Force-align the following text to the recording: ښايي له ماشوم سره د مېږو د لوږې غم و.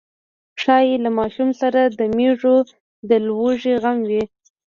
ښايي 0.61 0.95
له 1.03 1.09
ماشوم 1.17 1.49
سره 1.61 1.81
د 1.99 2.01
مېږو 2.17 2.55
د 3.09 3.11
لوږې 3.27 3.73
غم 3.83 3.97
و. 4.09 4.11